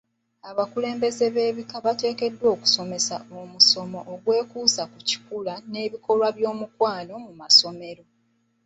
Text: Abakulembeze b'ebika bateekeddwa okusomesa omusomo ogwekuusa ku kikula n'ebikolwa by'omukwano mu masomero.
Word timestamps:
Abakulembeze 0.49 1.25
b'ebika 1.33 1.75
bateekeddwa 1.85 2.47
okusomesa 2.55 3.15
omusomo 3.41 3.99
ogwekuusa 4.13 4.83
ku 4.91 4.97
kikula 5.07 5.53
n'ebikolwa 5.71 6.27
by'omukwano 6.37 7.13
mu 7.25 7.33
masomero. 7.41 8.03